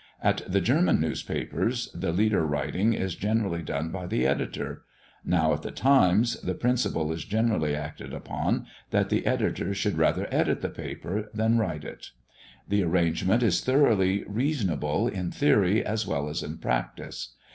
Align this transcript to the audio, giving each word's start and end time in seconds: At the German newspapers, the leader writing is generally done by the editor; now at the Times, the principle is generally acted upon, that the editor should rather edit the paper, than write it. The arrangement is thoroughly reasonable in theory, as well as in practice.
At 0.23 0.41
the 0.51 0.61
German 0.61 0.99
newspapers, 0.99 1.91
the 1.93 2.11
leader 2.11 2.43
writing 2.43 2.93
is 2.93 3.13
generally 3.13 3.61
done 3.61 3.89
by 3.91 4.07
the 4.07 4.25
editor; 4.25 4.83
now 5.23 5.53
at 5.53 5.61
the 5.61 5.69
Times, 5.69 6.41
the 6.41 6.55
principle 6.55 7.11
is 7.11 7.23
generally 7.23 7.75
acted 7.75 8.11
upon, 8.11 8.65
that 8.89 9.09
the 9.09 9.23
editor 9.27 9.75
should 9.75 9.99
rather 9.99 10.27
edit 10.31 10.61
the 10.61 10.69
paper, 10.69 11.29
than 11.35 11.59
write 11.59 11.83
it. 11.83 12.07
The 12.67 12.81
arrangement 12.81 13.43
is 13.43 13.61
thoroughly 13.61 14.23
reasonable 14.25 15.07
in 15.07 15.29
theory, 15.29 15.85
as 15.85 16.07
well 16.07 16.29
as 16.29 16.41
in 16.41 16.57
practice. 16.57 17.35